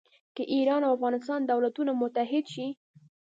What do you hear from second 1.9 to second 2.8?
متحد شي.